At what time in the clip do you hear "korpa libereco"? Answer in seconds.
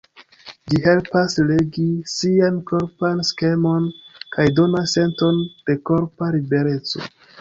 5.91-7.05